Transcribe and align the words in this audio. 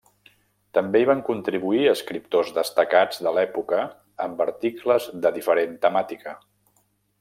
També 0.77 1.01
hi 1.01 1.05
van 1.09 1.21
contribuir 1.27 1.83
escriptors 1.91 2.51
destacats 2.57 3.23
de 3.27 3.37
l’època 3.39 3.85
amb 4.29 4.45
articles 4.49 5.11
de 5.27 5.37
diferent 5.41 5.81
temàtica. 5.89 6.39